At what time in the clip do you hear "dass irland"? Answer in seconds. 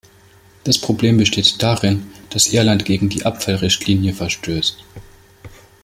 2.31-2.85